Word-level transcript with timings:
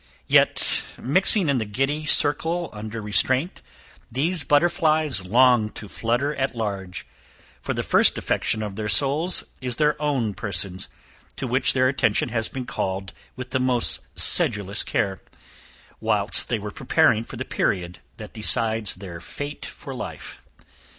Yet, 0.25 0.81
mixing 0.99 1.47
in 1.47 1.59
the 1.59 1.63
giddy 1.65 2.05
circle 2.07 2.71
under 2.73 3.03
restraint, 3.03 3.61
these 4.11 4.43
butterflies 4.43 5.27
long 5.27 5.69
to 5.73 5.87
flutter 5.87 6.35
at 6.37 6.55
large, 6.55 7.05
for 7.61 7.75
the 7.75 7.83
first 7.83 8.17
affection 8.17 8.63
of 8.63 8.75
their 8.75 8.89
souls 8.89 9.43
is 9.61 9.75
their 9.75 10.01
own 10.01 10.33
persons, 10.33 10.89
to 11.35 11.45
which 11.45 11.73
their 11.73 11.87
attention 11.87 12.29
has 12.29 12.49
been 12.49 12.65
called 12.65 13.13
with 13.35 13.51
the 13.51 13.59
most 13.59 13.99
sedulous 14.15 14.81
care, 14.81 15.19
whilst 15.99 16.49
they 16.49 16.57
were 16.57 16.71
preparing 16.71 17.23
for 17.23 17.35
the 17.35 17.45
period 17.45 17.99
that 18.17 18.33
decides 18.33 18.95
their 18.95 19.21
fate 19.21 19.67
for 19.67 19.93
life. 19.93 20.41